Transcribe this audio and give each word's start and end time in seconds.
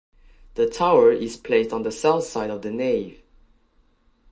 The 0.55 0.67
tower 0.67 1.11
is 1.11 1.37
placed 1.37 1.71
on 1.71 1.83
the 1.83 1.91
south 1.91 2.23
side 2.23 2.49
of 2.49 2.63
the 2.63 2.71
nave. 2.71 3.21